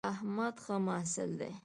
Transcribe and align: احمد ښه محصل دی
احمد 0.13 0.55
ښه 0.63 0.75
محصل 0.85 1.29
دی 1.39 1.51